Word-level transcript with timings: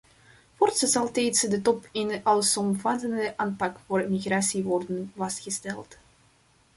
Voorts 0.57 0.79
zal 0.79 1.11
tijdens 1.11 1.41
de 1.41 1.61
top 1.61 1.89
een 1.91 2.21
allesomvattende 2.23 3.33
aanpak 3.37 3.77
voor 3.87 4.09
migratie 4.09 4.63
worden 4.63 5.11
vastgesteld. 5.15 5.97